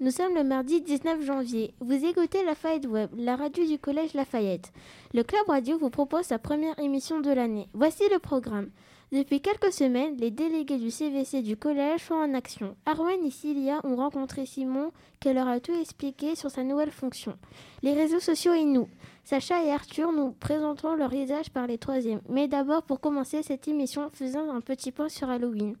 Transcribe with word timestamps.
nous 0.00 0.10
sommes 0.10 0.34
le 0.34 0.44
mardi 0.44 0.80
19 0.80 1.22
janvier. 1.22 1.74
Vous 1.80 2.02
écoutez 2.06 2.42
Lafayette 2.42 2.86
Web, 2.86 3.10
la 3.18 3.36
radio 3.36 3.66
du 3.66 3.78
collège 3.78 4.14
Lafayette. 4.14 4.72
Le 5.12 5.22
Club 5.22 5.46
Radio 5.46 5.76
vous 5.76 5.90
propose 5.90 6.24
sa 6.24 6.38
première 6.38 6.78
émission 6.78 7.20
de 7.20 7.30
l'année. 7.30 7.68
Voici 7.74 8.02
le 8.10 8.18
programme. 8.18 8.70
Depuis 9.12 9.42
quelques 9.42 9.72
semaines, 9.72 10.16
les 10.16 10.30
délégués 10.30 10.78
du 10.78 10.90
CVC 10.90 11.42
du 11.42 11.58
collège 11.58 12.00
sont 12.00 12.14
en 12.14 12.32
action. 12.32 12.76
Arwen 12.86 13.22
et 13.26 13.30
Cilia 13.30 13.80
ont 13.84 13.96
rencontré 13.96 14.46
Simon, 14.46 14.90
qui 15.20 15.32
leur 15.34 15.48
a 15.48 15.60
tout 15.60 15.78
expliqué 15.78 16.34
sur 16.34 16.50
sa 16.50 16.62
nouvelle 16.62 16.90
fonction. 16.90 17.36
Les 17.82 17.92
réseaux 17.92 18.20
sociaux 18.20 18.54
et 18.54 18.64
nous. 18.64 18.88
Sacha 19.24 19.62
et 19.64 19.70
Arthur 19.70 20.12
nous 20.12 20.30
présenteront 20.32 20.94
leur 20.94 21.10
visage 21.10 21.50
par 21.50 21.66
les 21.66 21.76
troisièmes. 21.76 22.22
Mais 22.30 22.48
d'abord, 22.48 22.84
pour 22.84 23.00
commencer 23.00 23.42
cette 23.42 23.68
émission, 23.68 24.08
faisons 24.14 24.50
un 24.50 24.62
petit 24.62 24.92
point 24.92 25.10
sur 25.10 25.28
Halloween. 25.28 25.76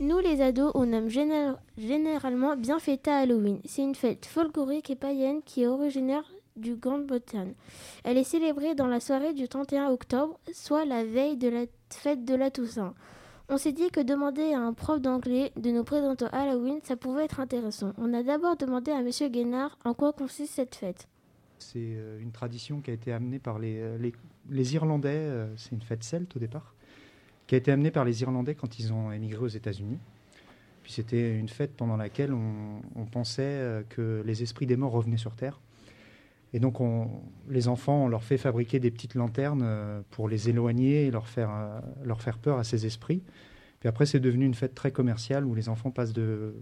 Nous, 0.00 0.18
les 0.20 0.40
ados, 0.40 0.70
on 0.76 0.92
aime 0.92 1.08
généralement 1.08 2.56
bien 2.56 2.78
Halloween. 3.06 3.60
C'est 3.64 3.82
une 3.82 3.96
fête 3.96 4.26
folklorique 4.26 4.90
et 4.90 4.96
païenne 4.96 5.42
qui 5.44 5.62
est 5.62 5.66
originaire 5.66 6.22
du 6.56 6.76
Grande-Bretagne. 6.76 7.54
Elle 8.04 8.16
est 8.16 8.24
célébrée 8.24 8.76
dans 8.76 8.86
la 8.86 9.00
soirée 9.00 9.34
du 9.34 9.48
31 9.48 9.90
octobre, 9.90 10.38
soit 10.52 10.84
la 10.84 11.04
veille 11.04 11.36
de 11.36 11.48
la 11.48 11.64
fête 11.90 12.24
de 12.24 12.36
la 12.36 12.52
Toussaint. 12.52 12.94
On 13.48 13.56
s'est 13.56 13.72
dit 13.72 13.90
que 13.90 14.00
demander 14.00 14.52
à 14.52 14.60
un 14.60 14.72
prof 14.72 15.00
d'anglais 15.00 15.50
de 15.56 15.70
nous 15.72 15.82
présenter 15.82 16.26
Halloween, 16.30 16.78
ça 16.84 16.96
pouvait 16.96 17.24
être 17.24 17.40
intéressant. 17.40 17.92
On 17.98 18.14
a 18.14 18.22
d'abord 18.22 18.56
demandé 18.56 18.92
à 18.92 19.00
M. 19.00 19.10
Guénard 19.32 19.78
en 19.84 19.94
quoi 19.94 20.12
consiste 20.12 20.52
cette 20.52 20.76
fête. 20.76 21.08
C'est 21.58 21.96
euh, 21.96 22.20
une 22.20 22.30
tradition 22.30 22.80
qui 22.80 22.92
a 22.92 22.94
été 22.94 23.12
amenée 23.12 23.40
par 23.40 23.58
les, 23.58 23.80
euh, 23.80 23.98
les, 24.48 24.74
Irlandais, 24.74 25.08
euh, 25.08 25.56
c'est 25.56 25.72
une 25.72 25.82
fête 25.82 26.04
celte 26.04 26.36
au 26.36 26.38
départ, 26.38 26.74
qui 27.48 27.56
a 27.56 27.58
été 27.58 27.72
amenée 27.72 27.90
par 27.90 28.04
les 28.04 28.22
Irlandais 28.22 28.54
quand 28.54 28.78
ils 28.78 28.92
ont 28.92 29.10
émigré 29.10 29.42
aux 29.42 29.48
États-Unis. 29.48 29.98
Puis 30.84 30.92
c'était 30.92 31.36
une 31.36 31.48
fête 31.48 31.76
pendant 31.76 31.96
laquelle 31.96 32.32
on, 32.32 32.80
on 32.94 33.04
pensait 33.04 33.84
que 33.88 34.22
les 34.24 34.44
esprits 34.44 34.66
des 34.66 34.76
morts 34.76 34.92
revenaient 34.92 35.16
sur 35.16 35.34
Terre 35.34 35.58
et 36.54 36.60
donc, 36.60 36.78
les 37.50 37.68
enfants, 37.68 38.04
on 38.04 38.08
leur 38.08 38.24
fait 38.24 38.38
fabriquer 38.38 38.80
des 38.80 38.90
petites 38.90 39.14
lanternes 39.14 39.62
euh, 39.62 40.00
pour 40.10 40.28
les 40.28 40.48
éloigner 40.48 41.06
et 41.06 41.10
leur 41.10 41.28
faire, 41.28 41.50
euh, 41.52 41.80
leur 42.04 42.22
faire 42.22 42.38
peur 42.38 42.58
à 42.58 42.64
ces 42.64 42.86
esprits. 42.86 43.22
Puis 43.80 43.88
après, 43.88 44.06
c'est 44.06 44.20
devenu 44.20 44.46
une 44.46 44.54
fête 44.54 44.74
très 44.74 44.90
commerciale 44.90 45.44
où 45.44 45.54
les 45.54 45.68
enfants 45.68 45.90
passent 45.90 46.14
de, 46.14 46.54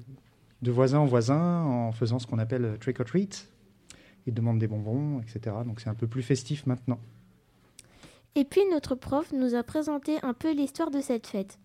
de 0.62 0.70
voisin 0.70 0.98
en 0.98 1.06
voisin 1.06 1.62
en 1.62 1.92
faisant 1.92 2.18
ce 2.18 2.26
qu'on 2.26 2.38
appelle 2.38 2.76
trick 2.80 2.98
or 3.00 3.06
treat. 3.06 3.48
Ils 4.26 4.34
demandent 4.34 4.58
des 4.58 4.66
bonbons, 4.66 5.20
etc. 5.20 5.56
Donc 5.64 5.80
c'est 5.80 5.88
un 5.88 5.94
peu 5.94 6.08
plus 6.08 6.22
festif 6.22 6.66
maintenant. 6.66 6.98
Et 8.36 8.44
puis 8.44 8.60
notre 8.70 8.94
prof 8.94 9.32
nous 9.32 9.54
a 9.54 9.64
présenté 9.64 10.18
un 10.22 10.34
peu 10.34 10.52
l'histoire 10.52 10.90
de 10.90 11.00
cette 11.00 11.26
fête. 11.26 11.58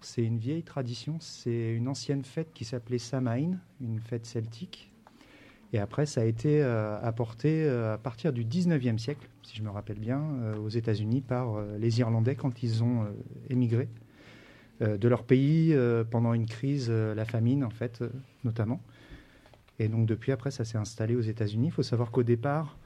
C'est 0.00 0.22
une 0.22 0.38
vieille 0.38 0.62
tradition, 0.62 1.16
c'est 1.18 1.72
une 1.72 1.88
ancienne 1.88 2.24
fête 2.24 2.52
qui 2.54 2.64
s'appelait 2.64 2.98
Samhain, 2.98 3.58
une 3.80 3.98
fête 3.98 4.26
celtique, 4.26 4.92
et 5.72 5.78
après, 5.78 6.06
ça 6.06 6.22
a 6.22 6.24
été 6.24 6.62
euh, 6.62 6.98
apporté 7.02 7.64
euh, 7.64 7.94
à 7.94 7.98
partir 7.98 8.32
du 8.32 8.44
19e 8.44 8.98
siècle, 8.98 9.28
si 9.42 9.56
je 9.56 9.62
me 9.62 9.70
rappelle 9.70 9.98
bien, 9.98 10.22
euh, 10.22 10.56
aux 10.56 10.68
États-Unis 10.68 11.20
par 11.20 11.60
les 11.78 12.00
Irlandais 12.00 12.36
quand 12.36 12.62
ils 12.62 12.82
ont 12.84 13.06
émigré 13.50 13.88
de 14.80 15.08
leur 15.08 15.24
pays 15.24 15.74
pendant 16.10 16.34
une 16.34 16.44
crise, 16.44 16.90
la 16.90 17.24
famine 17.24 17.64
en 17.64 17.70
fait, 17.70 18.04
notamment. 18.44 18.82
Et 19.78 19.88
donc 19.88 20.06
depuis, 20.06 20.32
après, 20.32 20.50
ça 20.50 20.66
s'est 20.66 20.76
installé 20.76 21.16
aux 21.16 21.22
États-Unis. 21.22 21.68
Il 21.68 21.72
faut 21.72 21.82
savoir 21.82 22.10
qu'au 22.10 22.22
départ, 22.22 22.76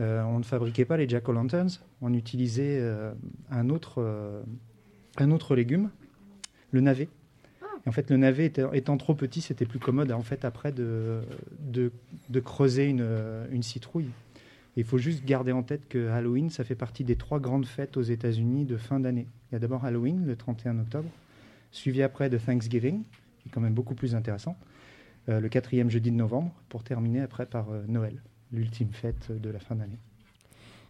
on 0.00 0.38
ne 0.38 0.44
fabriquait 0.44 0.84
pas 0.84 0.96
les 0.96 1.08
jack-o'-lanterns, 1.08 1.80
on 2.00 2.14
utilisait 2.14 2.82
un, 3.50 3.68
autre, 3.68 4.42
un 5.18 5.30
autre 5.30 5.54
légume, 5.54 5.90
le 6.72 6.80
navet 6.80 7.08
en 7.86 7.92
fait, 7.92 8.10
le 8.10 8.16
navet 8.16 8.52
étant, 8.74 8.96
trop 8.98 9.14
petit, 9.14 9.40
c'était 9.40 9.64
plus 9.64 9.78
commode 9.78 10.12
en 10.12 10.22
fait 10.22 10.44
après 10.44 10.72
de, 10.72 11.22
de, 11.60 12.40
creuser 12.40 12.86
une, 12.86 13.06
une 13.50 13.62
citrouille. 13.62 14.10
il 14.76 14.84
faut 14.84 14.98
juste 14.98 15.24
garder 15.24 15.52
en 15.52 15.62
tête 15.62 15.88
que 15.88 16.08
Halloween, 16.08 16.50
ça 16.50 16.64
fait 16.64 16.74
partie 16.74 17.04
des 17.04 17.16
trois 17.16 17.40
grandes 17.40 17.66
fêtes 17.66 17.96
aux 17.96 18.02
États-Unis 18.02 18.64
de 18.64 18.76
fin 18.76 19.00
d'année. 19.00 19.26
Il 19.50 19.54
y 19.54 19.56
a 19.56 19.58
d'abord 19.58 19.84
Halloween, 19.84 20.26
le 20.26 20.36
31 20.36 20.78
octobre, 20.78 21.08
suivi 21.72 22.02
après 22.02 22.28
de 22.28 22.38
Thanksgiving, 22.38 23.02
qui 23.40 23.48
est 23.48 23.50
quand 23.50 23.60
même 23.60 23.74
beaucoup 23.74 23.94
plus 23.94 24.14
intéressant, 24.14 24.56
euh, 25.28 25.40
le 25.40 25.48
quatrième 25.48 25.90
jeudi 25.90 26.10
de 26.10 26.16
novembre, 26.16 26.52
pour 26.68 26.84
terminer 26.84 27.20
après 27.20 27.46
par 27.46 27.70
euh, 27.70 27.82
Noël, 27.88 28.22
l'ultime 28.52 28.92
fête 28.92 29.30
de 29.30 29.50
la 29.50 29.58
fin 29.58 29.74
d'année. 29.74 29.98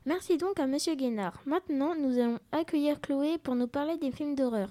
Merci 0.06 0.38
donc 0.38 0.58
à 0.58 0.66
Monsieur 0.66 0.94
Guénard. 0.94 1.40
Maintenant, 1.46 1.94
nous 1.94 2.18
allons 2.18 2.38
accueillir 2.52 3.00
Chloé 3.00 3.38
pour 3.38 3.54
nous 3.54 3.68
parler 3.68 3.98
des 3.98 4.10
films 4.10 4.34
d'horreur. 4.34 4.70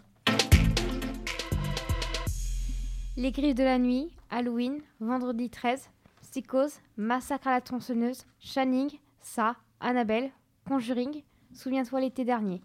Les 3.15 3.31
Griffes 3.31 3.55
de 3.55 3.63
la 3.63 3.77
Nuit, 3.77 4.09
Halloween, 4.29 4.81
Vendredi 4.99 5.49
13, 5.49 5.89
Psychose, 6.21 6.79
Massacre 6.97 7.47
à 7.47 7.51
la 7.51 7.61
tronçonneuse, 7.61 8.25
Shining, 8.39 8.89
Ça, 9.21 9.55
Annabelle, 9.79 10.31
Conjuring, 10.67 11.23
Souviens-toi 11.53 12.01
l'été 12.01 12.23
dernier. 12.23 12.61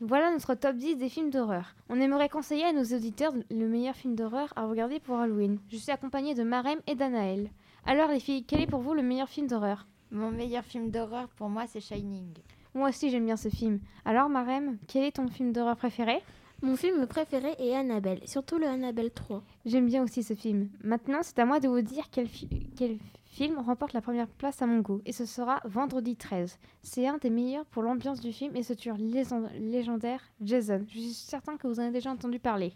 Voilà 0.00 0.30
notre 0.30 0.54
top 0.54 0.76
10 0.76 0.96
des 0.96 1.08
films 1.08 1.30
d'horreur. 1.30 1.74
On 1.88 2.00
aimerait 2.00 2.28
conseiller 2.28 2.64
à 2.64 2.72
nos 2.72 2.84
auditeurs 2.84 3.34
le 3.50 3.66
meilleur 3.66 3.94
film 3.94 4.14
d'horreur 4.14 4.52
à 4.56 4.66
regarder 4.66 5.00
pour 5.00 5.18
Halloween. 5.18 5.58
Je 5.68 5.76
suis 5.76 5.90
accompagnée 5.90 6.34
de 6.34 6.42
Marem 6.42 6.78
et 6.86 6.94
d'Anaël. 6.94 7.50
Alors 7.90 8.10
les 8.10 8.20
filles, 8.20 8.44
quel 8.44 8.60
est 8.60 8.66
pour 8.66 8.80
vous 8.80 8.92
le 8.92 9.00
meilleur 9.00 9.30
film 9.30 9.46
d'horreur? 9.46 9.86
Mon 10.10 10.30
meilleur 10.30 10.62
film 10.62 10.90
d'horreur 10.90 11.26
pour 11.30 11.48
moi 11.48 11.64
c'est 11.66 11.80
Shining. 11.80 12.34
Moi 12.74 12.90
aussi 12.90 13.08
j'aime 13.08 13.24
bien 13.24 13.38
ce 13.38 13.48
film. 13.48 13.80
Alors 14.04 14.28
Marem, 14.28 14.76
quel 14.86 15.04
est 15.04 15.12
ton 15.12 15.26
film 15.28 15.52
d'horreur 15.54 15.74
préféré? 15.74 16.22
Mon 16.60 16.76
film 16.76 17.06
préféré 17.06 17.54
est 17.58 17.74
Annabelle, 17.74 18.20
surtout 18.26 18.58
le 18.58 18.66
Annabelle 18.66 19.10
3. 19.10 19.42
J'aime 19.64 19.86
bien 19.86 20.02
aussi 20.02 20.22
ce 20.22 20.34
film. 20.34 20.68
Maintenant, 20.84 21.20
c'est 21.22 21.38
à 21.38 21.46
moi 21.46 21.60
de 21.60 21.68
vous 21.68 21.80
dire 21.80 22.10
quel, 22.10 22.28
film 23.24 23.58
remporte 23.58 23.94
la 23.94 24.02
première 24.02 24.28
place 24.28 24.60
à 24.60 24.66
mon 24.66 24.80
goût. 24.80 25.00
Et 25.06 25.12
ce 25.12 25.24
sera 25.24 25.62
Vendredi 25.64 26.14
13. 26.14 26.58
C'est 26.82 27.08
un 27.08 27.16
des 27.16 27.30
meilleurs 27.30 27.64
pour 27.64 27.82
l'ambiance 27.82 28.20
du 28.20 28.34
film 28.34 28.54
et 28.54 28.64
ce 28.64 28.74
tueur 28.74 28.98
légendaire, 28.98 30.20
Jason. 30.42 30.84
Je 30.88 30.98
suis 30.98 31.14
certain 31.14 31.56
que 31.56 31.66
vous 31.66 31.80
en 31.80 31.84
avez 31.84 31.92
déjà 31.92 32.10
entendu 32.10 32.38
parler. 32.38 32.74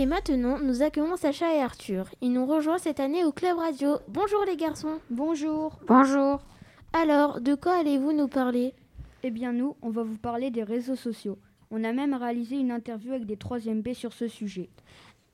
Et 0.00 0.06
maintenant, 0.06 0.58
nous 0.58 0.82
accueillons 0.82 1.18
Sacha 1.18 1.54
et 1.54 1.60
Arthur. 1.60 2.08
Ils 2.22 2.32
nous 2.32 2.46
rejoignent 2.46 2.78
cette 2.78 3.00
année 3.00 3.22
au 3.22 3.32
Club 3.32 3.58
Radio. 3.58 3.98
Bonjour 4.08 4.46
les 4.46 4.56
garçons. 4.56 4.98
Bonjour. 5.10 5.78
Bonjour. 5.86 6.40
Alors, 6.94 7.42
de 7.42 7.54
quoi 7.54 7.74
allez-vous 7.74 8.14
nous 8.14 8.26
parler? 8.26 8.72
Eh 9.24 9.30
bien 9.30 9.52
nous, 9.52 9.76
on 9.82 9.90
va 9.90 10.02
vous 10.02 10.16
parler 10.16 10.50
des 10.50 10.62
réseaux 10.62 10.96
sociaux. 10.96 11.36
On 11.70 11.84
a 11.84 11.92
même 11.92 12.14
réalisé 12.14 12.56
une 12.56 12.70
interview 12.70 13.12
avec 13.12 13.26
des 13.26 13.36
3e 13.36 13.82
B 13.82 13.92
sur 13.92 14.14
ce 14.14 14.26
sujet. 14.26 14.70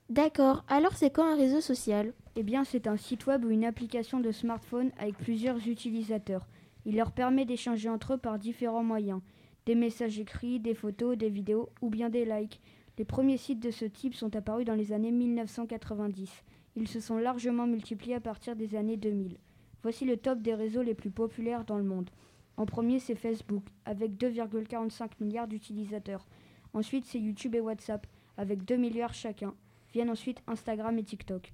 D'accord, 0.09 0.65
alors 0.67 0.97
c'est 0.97 1.15
quoi 1.15 1.31
un 1.31 1.37
réseau 1.37 1.61
social? 1.61 2.11
Eh 2.35 2.43
bien 2.43 2.65
c'est 2.65 2.87
un 2.87 2.97
site 2.97 3.25
web 3.25 3.45
ou 3.45 3.49
une 3.49 3.63
application 3.63 4.19
de 4.19 4.33
smartphone 4.33 4.91
avec 4.99 5.17
plusieurs 5.17 5.65
utilisateurs. 5.65 6.45
Il 6.85 6.97
leur 6.97 7.13
permet 7.13 7.45
d'échanger 7.45 7.87
entre 7.87 8.15
eux 8.15 8.17
par 8.17 8.37
différents 8.37 8.83
moyens. 8.83 9.21
Des 9.65 9.75
messages 9.75 10.19
écrits, 10.19 10.59
des 10.59 10.75
photos, 10.75 11.17
des 11.17 11.29
vidéos 11.29 11.69
ou 11.81 11.89
bien 11.89 12.09
des 12.09 12.25
likes. 12.25 12.59
Les 12.97 13.05
premiers 13.05 13.37
sites 13.37 13.59
de 13.59 13.69
ce 13.69 13.85
type 13.85 14.15
sont 14.15 14.35
apparus 14.35 14.65
dans 14.65 14.73
les 14.73 14.91
années 14.91 15.11
1990. 15.11 16.43
Ils 16.75 16.87
se 16.87 16.99
sont 16.99 17.17
largement 17.17 17.67
multipliés 17.67 18.15
à 18.15 18.19
partir 18.19 18.55
des 18.55 18.75
années 18.75 18.97
2000. 18.97 19.37
Voici 19.83 20.05
le 20.05 20.17
top 20.17 20.41
des 20.41 20.55
réseaux 20.55 20.81
les 20.81 20.95
plus 20.95 21.11
populaires 21.11 21.63
dans 21.63 21.77
le 21.77 21.83
monde. 21.83 22.09
En 22.57 22.65
premier, 22.65 22.99
c'est 22.99 23.15
Facebook, 23.15 23.63
avec 23.85 24.13
2,45 24.13 25.11
milliards 25.19 25.47
d'utilisateurs. 25.47 26.27
Ensuite, 26.73 27.05
c'est 27.05 27.19
YouTube 27.19 27.53
et 27.53 27.59
WhatsApp, 27.59 28.07
avec 28.35 28.65
2 28.65 28.77
milliards 28.77 29.13
chacun. 29.13 29.53
Viennent 29.93 30.09
ensuite 30.09 30.41
Instagram 30.47 30.97
et 30.97 31.03
TikTok. 31.03 31.53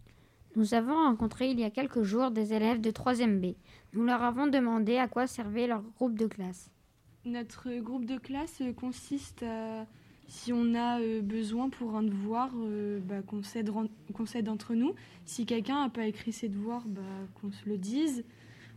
Nous 0.56 0.74
avons 0.74 0.96
rencontré 0.96 1.50
il 1.50 1.60
y 1.60 1.66
a 1.66 1.70
quelques 1.70 2.04
jours 2.04 2.32
des 2.32 2.54
élèves 2.54 2.80
de 2.80 2.92
3e 2.92 3.40
B. 3.40 3.56
Nous 3.94 4.04
leur 4.04 4.24
avons 4.24 4.48
demandé 4.48 4.98
à 4.98 5.10
quoi 5.10 5.28
servait 5.28 5.68
leur 5.68 5.82
groupe 5.82 6.18
de 6.18 6.28
classe. 6.28 6.72
Notre 7.26 7.70
groupe 7.80 8.06
de 8.06 8.18
classe 8.18 8.62
consiste 8.78 9.44
à, 9.44 9.86
si 10.28 10.54
on 10.54 10.74
a 10.74 11.00
euh, 11.00 11.22
besoin 11.22 11.70
pour 11.70 11.96
un 11.96 12.04
devoir, 12.04 12.52
euh, 12.56 13.00
bah, 13.00 13.22
qu'on 13.22 13.44
s'aide 13.44 13.70
entre 14.50 14.74
nous. 14.74 14.94
Si 15.26 15.46
quelqu'un 15.46 15.84
n'a 15.84 15.90
pas 15.90 16.08
écrit 16.08 16.32
ses 16.32 16.50
devoirs, 16.50 16.84
bah, 16.88 17.02
qu'on 17.36 17.52
se 17.52 17.68
le 17.68 17.78
dise 17.78 18.24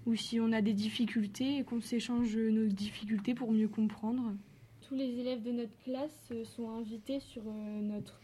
ou 0.07 0.15
si 0.15 0.39
on 0.39 0.53
a 0.53 0.63
des 0.63 0.73
difficultés 0.73 1.65
qu'on 1.65 1.81
s'échange 1.81 2.37
nos 2.37 2.67
difficultés 2.67 3.35
pour 3.35 3.53
mieux 3.53 3.69
comprendre. 3.69 4.33
Tous 4.89 4.95
les 4.95 5.19
élèves 5.19 5.43
de 5.43 5.51
notre 5.51 5.77
classe 5.85 6.33
sont 6.45 6.71
invités 6.71 7.19
sur 7.19 7.43
euh, 7.43 7.81
notre 7.81 8.21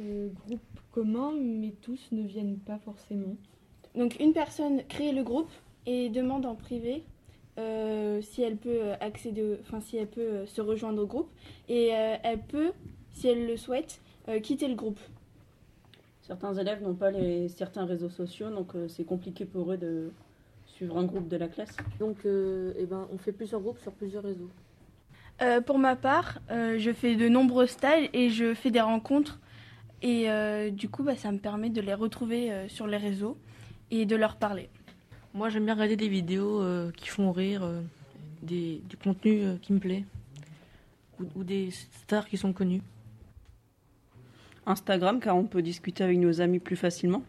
groupe 0.46 0.80
commun, 0.92 1.32
mais 1.36 1.74
tous 1.82 2.08
ne 2.12 2.22
viennent 2.22 2.58
pas 2.58 2.78
forcément. 2.78 3.36
Donc 3.96 4.18
une 4.20 4.32
personne 4.32 4.84
crée 4.88 5.12
le 5.12 5.24
groupe 5.24 5.50
et 5.86 6.08
demande 6.08 6.46
en 6.46 6.54
privé 6.54 7.02
euh, 7.58 8.22
si 8.22 8.42
elle 8.42 8.56
peut 8.56 8.92
accéder, 9.00 9.58
enfin 9.60 9.80
si 9.80 9.96
elle 9.98 10.06
peut 10.06 10.46
se 10.46 10.60
rejoindre 10.62 11.02
au 11.02 11.06
groupe 11.06 11.30
et 11.68 11.90
euh, 11.92 12.16
elle 12.22 12.40
peut, 12.40 12.72
si 13.12 13.28
elle 13.28 13.46
le 13.46 13.56
souhaite, 13.56 14.00
quitter 14.42 14.68
le 14.68 14.74
groupe. 14.74 15.00
Certains 16.22 16.54
élèves 16.54 16.82
n'ont 16.82 16.94
pas 16.94 17.10
les, 17.10 17.48
certains 17.48 17.84
réseaux 17.84 18.08
sociaux, 18.08 18.50
donc 18.50 18.72
c'est 18.88 19.04
compliqué 19.04 19.44
pour 19.44 19.72
eux 19.72 19.76
de, 19.76 20.12
suivre 20.72 20.98
un 20.98 21.04
groupe 21.04 21.28
de 21.28 21.36
la 21.36 21.48
classe 21.48 21.76
Donc, 22.00 22.24
euh, 22.24 22.72
eh 22.76 22.86
ben, 22.86 23.06
on 23.12 23.18
fait 23.18 23.32
plusieurs 23.32 23.60
groupes 23.60 23.78
sur 23.78 23.92
plusieurs 23.92 24.24
réseaux. 24.24 24.50
Euh, 25.40 25.60
pour 25.60 25.78
ma 25.78 25.96
part, 25.96 26.40
euh, 26.50 26.76
je 26.78 26.92
fais 26.92 27.16
de 27.16 27.28
nombreux 27.28 27.66
stages 27.66 28.08
et 28.12 28.30
je 28.30 28.54
fais 28.54 28.70
des 28.70 28.80
rencontres. 28.80 29.40
Et 30.02 30.30
euh, 30.30 30.70
du 30.70 30.88
coup, 30.88 31.02
bah, 31.02 31.14
ça 31.14 31.30
me 31.30 31.38
permet 31.38 31.70
de 31.70 31.80
les 31.80 31.94
retrouver 31.94 32.52
euh, 32.52 32.68
sur 32.68 32.86
les 32.86 32.96
réseaux 32.96 33.36
et 33.90 34.04
de 34.06 34.16
leur 34.16 34.36
parler. 34.36 34.68
Moi, 35.34 35.48
j'aime 35.48 35.64
bien 35.64 35.74
regarder 35.74 35.96
des 35.96 36.08
vidéos 36.08 36.60
euh, 36.60 36.90
qui 36.92 37.08
font 37.08 37.32
rire, 37.32 37.62
euh, 37.62 37.80
des, 38.42 38.82
du 38.88 38.96
contenu 38.96 39.42
euh, 39.42 39.56
qui 39.62 39.72
me 39.72 39.78
plaît, 39.78 40.04
ou, 41.20 41.24
ou 41.36 41.44
des 41.44 41.70
stars 41.70 42.28
qui 42.28 42.36
sont 42.36 42.52
connues. 42.52 42.82
Instagram, 44.66 45.20
car 45.20 45.36
on 45.36 45.44
peut 45.44 45.62
discuter 45.62 46.04
avec 46.04 46.18
nos 46.18 46.40
amis 46.40 46.58
plus 46.58 46.76
facilement. 46.76 47.22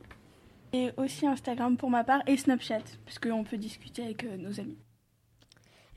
Et 0.74 0.90
aussi 0.98 1.28
Instagram 1.28 1.78
pour 1.78 1.90
ma 1.90 2.04
part 2.04 2.22
et 2.28 2.38
Snapchat, 2.38 2.82
parce 3.06 3.20
qu'on 3.20 3.44
peut 3.44 3.58
discuter 3.58 4.04
avec 4.04 4.24
euh, 4.24 4.38
nos 4.38 4.60
amis. 4.60 4.78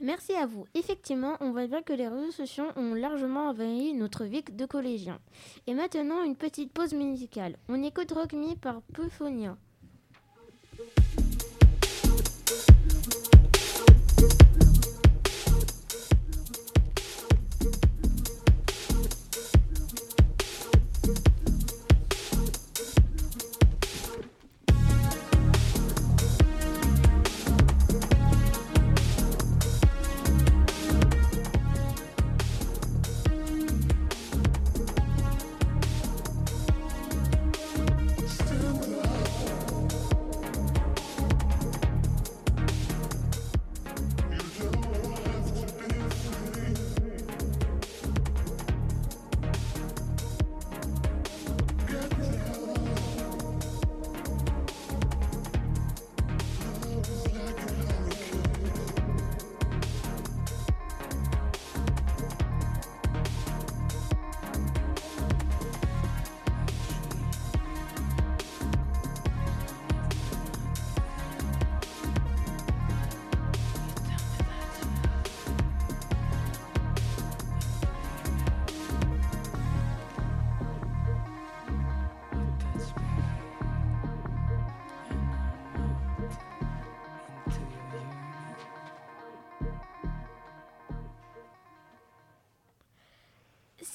Merci 0.01 0.35
à 0.35 0.45
vous. 0.45 0.67
Effectivement, 0.75 1.37
on 1.41 1.53
voit 1.53 1.67
bien 1.67 1.81
que 1.81 1.95
les 1.95 2.07
réseaux 2.07 2.31
sociaux 2.31 2.67
ont 2.77 2.93
largement 2.93 3.49
envahi 3.49 3.95
notre 3.95 4.25
vie 4.25 4.43
de 4.43 4.67
collégiens. 4.67 5.19
Et 5.67 5.73
maintenant, 5.73 6.23
une 6.23 6.37
petite 6.37 6.71
pause 6.73 6.93
musicale. 6.93 7.57
On 7.69 7.83
écoute 7.83 8.13
Rock 8.13 8.35
Me 8.35 8.55
par 8.55 8.83
Puphonia. 8.93 9.57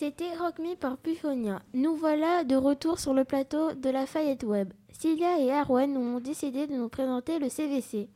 C'était 0.01 0.36
Rock 0.36 0.57
Me 0.57 0.75
par 0.75 0.98
Puphonia. 0.98 1.62
Nous 1.75 1.95
voilà 1.95 2.44
de 2.44 2.56
retour 2.56 2.98
sur 2.98 3.13
le 3.13 3.24
plateau 3.24 3.74
de 3.74 3.88
la 3.92 4.07
Fayette 4.07 4.44
Web. 4.44 4.74
Cilia 4.89 5.39
et 5.39 5.51
Arwen 5.51 5.95
ont 5.95 6.19
décidé 6.19 6.65
de 6.65 6.74
nous 6.74 6.89
présenter 6.89 7.38
le 7.38 7.50
CVC. 7.50 8.09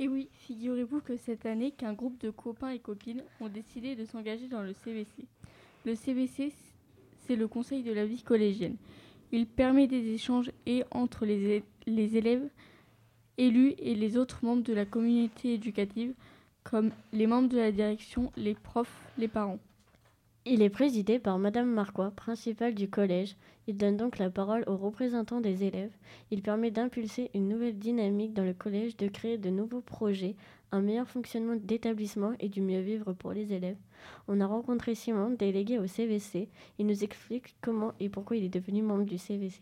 Et 0.00 0.06
oui, 0.06 0.28
figurez-vous 0.32 1.00
que 1.00 1.16
cette 1.16 1.46
année, 1.46 1.70
qu'un 1.70 1.94
groupe 1.94 2.20
de 2.20 2.28
copains 2.28 2.72
et 2.72 2.78
copines 2.78 3.22
ont 3.40 3.48
décidé 3.48 3.96
de 3.96 4.04
s'engager 4.04 4.48
dans 4.48 4.60
le 4.60 4.74
CVC. 4.74 5.24
Le 5.86 5.94
CVC, 5.94 6.52
c'est 7.26 7.36
le 7.36 7.48
conseil 7.48 7.82
de 7.82 7.92
la 7.94 8.04
vie 8.04 8.22
collégienne. 8.22 8.76
Il 9.32 9.46
permet 9.46 9.86
des 9.86 10.12
échanges 10.12 10.52
et 10.66 10.84
entre 10.90 11.24
les 11.24 11.62
élèves 12.18 12.46
élus 13.38 13.72
et 13.78 13.94
les 13.94 14.18
autres 14.18 14.44
membres 14.44 14.62
de 14.62 14.74
la 14.74 14.84
communauté 14.84 15.54
éducative, 15.54 16.12
comme 16.64 16.90
les 17.14 17.26
membres 17.26 17.48
de 17.48 17.56
la 17.56 17.72
direction, 17.72 18.30
les 18.36 18.52
profs, 18.52 19.00
les 19.16 19.28
parents. 19.28 19.58
Il 20.50 20.62
est 20.62 20.70
présidé 20.70 21.18
par 21.18 21.38
Madame 21.38 21.70
Marquois, 21.70 22.10
principale 22.10 22.74
du 22.74 22.88
collège. 22.88 23.36
Il 23.66 23.76
donne 23.76 23.98
donc 23.98 24.16
la 24.16 24.30
parole 24.30 24.64
aux 24.66 24.78
représentants 24.78 25.42
des 25.42 25.64
élèves. 25.64 25.92
Il 26.30 26.40
permet 26.40 26.70
d'impulser 26.70 27.30
une 27.34 27.50
nouvelle 27.50 27.78
dynamique 27.78 28.32
dans 28.32 28.44
le 28.44 28.54
collège, 28.54 28.96
de 28.96 29.08
créer 29.08 29.36
de 29.36 29.50
nouveaux 29.50 29.82
projets, 29.82 30.36
un 30.72 30.80
meilleur 30.80 31.06
fonctionnement 31.06 31.56
d'établissement 31.56 32.32
et 32.40 32.48
du 32.48 32.62
mieux 32.62 32.80
vivre 32.80 33.12
pour 33.12 33.32
les 33.32 33.52
élèves. 33.52 33.76
On 34.26 34.40
a 34.40 34.46
rencontré 34.46 34.94
Simon, 34.94 35.28
délégué 35.28 35.78
au 35.78 35.86
CVC. 35.86 36.48
Il 36.78 36.86
nous 36.86 37.04
explique 37.04 37.54
comment 37.60 37.92
et 38.00 38.08
pourquoi 38.08 38.38
il 38.38 38.44
est 38.44 38.48
devenu 38.48 38.80
membre 38.80 39.04
du 39.04 39.18
CVC. 39.18 39.60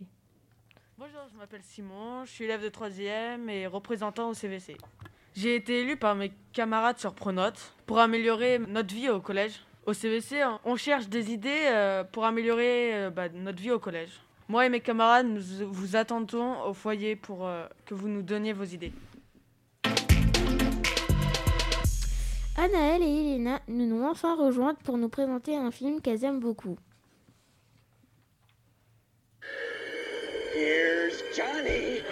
Bonjour, 0.98 1.22
je 1.32 1.36
m'appelle 1.36 1.64
Simon, 1.64 2.24
je 2.24 2.30
suis 2.30 2.44
élève 2.44 2.62
de 2.62 2.68
3e 2.68 3.48
et 3.48 3.66
représentant 3.66 4.28
au 4.28 4.34
CVC. 4.34 4.76
J'ai 5.34 5.56
été 5.56 5.80
élu 5.80 5.96
par 5.96 6.14
mes 6.14 6.30
camarades 6.52 6.98
sur 6.98 7.12
Pronote 7.12 7.74
pour 7.86 7.98
améliorer 7.98 8.60
notre 8.60 8.94
vie 8.94 9.10
au 9.10 9.20
collège. 9.20 9.66
Au 9.86 9.92
CVC, 9.92 10.42
on 10.64 10.74
cherche 10.74 11.08
des 11.08 11.30
idées 11.30 11.68
euh, 11.68 12.02
pour 12.02 12.24
améliorer 12.24 12.92
euh, 12.92 13.10
bah, 13.10 13.28
notre 13.28 13.62
vie 13.62 13.70
au 13.70 13.78
collège. 13.78 14.20
Moi 14.48 14.66
et 14.66 14.68
mes 14.68 14.80
camarades, 14.80 15.28
nous 15.28 15.40
vous 15.70 15.94
attendons 15.94 16.60
au 16.64 16.74
foyer 16.74 17.14
pour 17.14 17.46
euh, 17.46 17.66
que 17.84 17.94
vous 17.94 18.08
nous 18.08 18.22
donniez 18.22 18.52
vos 18.52 18.64
idées. 18.64 18.92
Anaël 22.56 23.00
et 23.00 23.34
Elena 23.34 23.60
nous 23.68 23.94
ont 23.94 24.10
enfin 24.10 24.34
rejointes 24.34 24.78
pour 24.82 24.98
nous 24.98 25.08
présenter 25.08 25.56
un 25.56 25.70
film 25.70 26.00
qu'elles 26.00 26.24
aiment 26.24 26.40
beaucoup. 26.40 26.76
Here's 30.52 31.22
Johnny. 31.36 32.02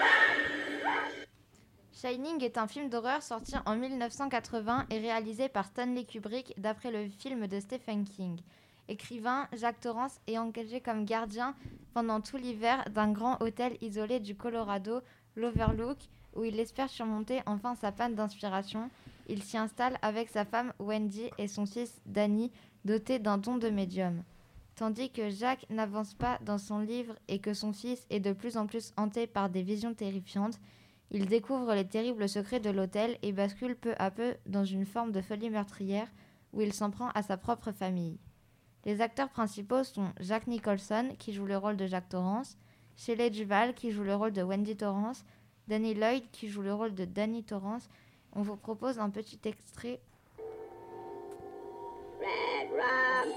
Shining 2.04 2.44
est 2.44 2.58
un 2.58 2.66
film 2.66 2.90
d'horreur 2.90 3.23
sorti 3.23 3.54
en 3.64 3.76
1980 3.76 4.88
et 4.90 4.99
réalisé 4.99 5.49
par 5.49 5.64
Stanley 5.64 6.04
Kubrick 6.04 6.52
d'après 6.58 6.90
le 6.90 7.08
film 7.08 7.46
de 7.46 7.58
Stephen 7.58 8.04
King. 8.04 8.40
Écrivain, 8.88 9.49
Jacques 9.54 9.80
Torrance 9.80 10.20
est 10.26 10.37
engagé 10.37 10.82
comme 10.82 11.06
gardien 11.06 11.54
pendant 11.94 12.20
tout 12.20 12.37
l'hiver 12.37 12.84
d'un 12.90 13.11
grand 13.11 13.40
hôtel 13.40 13.78
isolé 13.80 14.20
du 14.20 14.34
Colorado, 14.34 15.00
l'Overlook, 15.34 15.96
où 16.37 16.44
il 16.44 16.61
espère 16.61 16.90
surmonter 16.90 17.40
enfin 17.46 17.75
sa 17.75 17.90
panne 17.90 18.14
d'inspiration. 18.14 18.90
Il 19.26 19.42
s'y 19.42 19.56
installe 19.56 19.96
avec 20.02 20.28
sa 20.28 20.44
femme 20.44 20.75
Wendy 20.78 21.30
et 21.38 21.49
son 21.49 21.64
fils 21.64 22.02
Danny, 22.04 22.52
doté 22.84 23.18
d'un 23.18 23.38
don 23.38 23.56
de 23.56 23.70
médium. 23.70 24.23
Tandis 24.76 25.08
que 25.08 25.30
Jacques 25.30 25.64
n'avance 25.70 26.12
pas 26.12 26.38
dans 26.44 26.58
son 26.58 26.80
livre 26.80 27.14
et 27.28 27.38
que 27.38 27.54
son 27.54 27.73
fils 27.73 28.06
est 28.11 28.20
de 28.20 28.34
plus 28.34 28.58
en 28.58 28.66
plus 28.66 28.92
hanté 28.99 29.26
par 29.26 29.49
des 29.49 29.62
visions 29.62 29.94
terrifiantes, 29.94 30.61
il 31.14 31.26
découvre 31.26 31.73
les 31.75 31.87
terribles 31.87 32.28
secrets 32.28 32.59
de 32.59 32.71
l'hôtel 32.71 33.18
et 33.23 33.33
bascule 33.33 33.76
peu 33.76 33.94
à 33.99 34.11
peu 34.11 34.35
dans 34.47 34.64
une 34.64 34.85
forme 34.85 35.12
de 35.12 35.21
folie 35.21 35.49
meurtrière 35.49 36.09
où 36.52 36.61
il 36.61 36.73
s'en 36.73 36.90
prend 36.90 37.11
à 37.14 37.23
sa 37.23 37.37
propre 37.37 37.71
famille. 37.71 38.18
Les 38.85 39.00
acteurs 39.00 39.28
principaux 39.28 39.85
sont 39.85 40.09
Jack 40.18 40.49
Nicholson 40.49 41.14
qui 41.18 41.33
joue 41.33 41.47
le 41.47 41.56
rôle 41.56 41.76
de 41.76 41.87
Jack 41.87 42.09
Torrance, 42.09 42.59
Shelley 42.97 43.30
Duval 43.30 43.75
qui 43.75 43.92
joue 43.92 44.02
le 44.02 44.16
rôle 44.16 44.33
de 44.33 44.42
Wendy 44.42 44.76
Torrance, 44.76 45.25
Danny 45.68 45.94
Lloyd 45.94 46.25
qui 46.33 46.49
joue 46.49 46.62
le 46.62 46.75
rôle 46.75 46.94
de 46.94 47.04
Danny 47.04 47.44
Torrance. 47.44 47.88
On 48.33 48.42
vous 48.42 48.56
propose 48.56 48.99
un 48.99 49.11
petit 49.11 49.38
extrait. 49.44 50.00
Red 52.18 52.71
rum, 52.73 53.28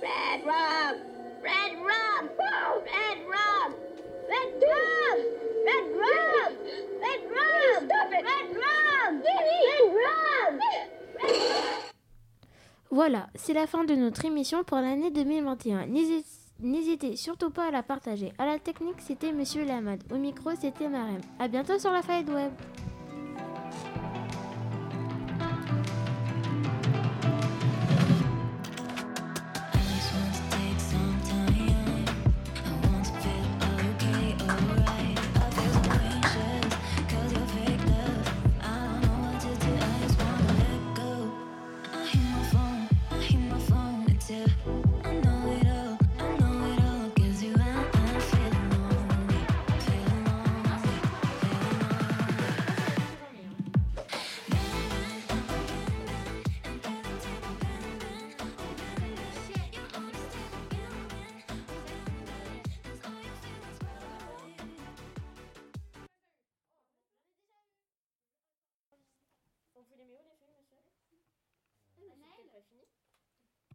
red 0.00 0.42
rum, 0.42 0.96
red 1.42 1.76
rum, 1.84 2.30
red 2.86 3.18
rum, 3.28 3.74
red 4.26 4.50
rum, 4.64 5.18
red 5.66 5.86
rum, 6.00 6.50
red 7.02 7.22
rum. 7.30 7.84
Stop 7.86 8.12
it. 8.12 8.24
Red 8.24 8.48
rum, 8.54 8.54
red 8.54 8.56
rum. 8.56 9.14
Voilà, 12.90 13.26
c'est 13.34 13.52
la 13.52 13.66
fin 13.66 13.84
de 13.84 13.94
notre 13.94 14.24
émission 14.24 14.64
pour 14.64 14.78
l'année 14.78 15.10
2021. 15.10 15.86
N'hési- 15.86 16.24
N'hésitez 16.60 17.16
surtout 17.16 17.50
pas 17.50 17.66
à 17.66 17.70
la 17.70 17.82
partager. 17.82 18.32
À 18.38 18.46
la 18.46 18.58
technique, 18.58 19.00
c'était 19.00 19.32
Monsieur 19.32 19.66
Lamad. 19.66 20.02
Au 20.10 20.16
micro, 20.16 20.50
c'était 20.58 20.88
Marem. 20.88 21.20
À 21.38 21.48
bientôt 21.48 21.78
sur 21.78 21.90
la 21.90 22.00
Fayette 22.00 22.30
Web. 22.30 22.50